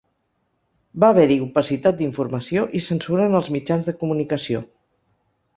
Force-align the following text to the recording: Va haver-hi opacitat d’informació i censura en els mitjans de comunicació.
Va 1.03 1.09
haver-hi 1.13 1.35
opacitat 1.49 1.99
d’informació 2.01 2.63
i 2.79 2.83
censura 2.89 3.29
en 3.31 3.39
els 3.41 3.53
mitjans 3.59 3.91
de 3.91 3.97
comunicació. 4.03 4.65